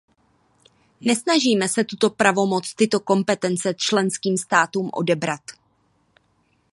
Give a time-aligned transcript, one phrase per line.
[1.01, 5.41] Nesnažíme se tuto pravomoc, tyto kompetence členským státům odebrat.